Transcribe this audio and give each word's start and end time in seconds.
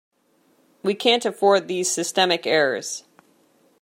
We 0.81 0.95
can't 0.95 1.27
afford 1.27 1.67
these 1.67 1.91
systemic 1.91 2.47
errors. 2.47 3.03